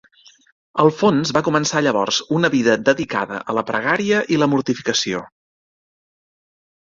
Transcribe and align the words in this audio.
Alfons 0.83 1.33
va 1.37 1.43
començar 1.47 1.83
llavors 1.87 2.17
una 2.37 2.49
vida 2.55 2.77
dedicada 2.87 3.37
a 3.53 3.55
la 3.59 3.65
pregària 3.69 4.23
i 4.37 4.41
la 4.45 4.49
mortificació. 4.55 5.23